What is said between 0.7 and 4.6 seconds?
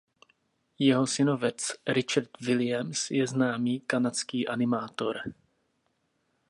Jeho synovec Richard Williams je známý kanadský